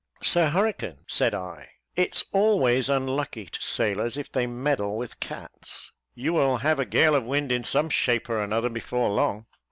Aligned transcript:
"Sir 0.23 0.49
Hurricane," 0.49 1.05
said 1.07 1.35
I, 1.35 1.73
"it's 1.95 2.25
always 2.31 2.89
unlucky 2.89 3.45
to 3.45 3.61
sailors, 3.61 4.17
if 4.17 4.31
they 4.31 4.47
meddle 4.47 4.97
with 4.97 5.19
cats. 5.19 5.91
You 6.15 6.33
will 6.33 6.57
have 6.57 6.79
a 6.79 6.87
gale 6.87 7.13
of 7.13 7.23
wind, 7.23 7.51
in 7.51 7.63
some 7.63 7.87
shape 7.89 8.27
or 8.27 8.41
another, 8.41 8.71
before 8.71 9.11
long." 9.11 9.45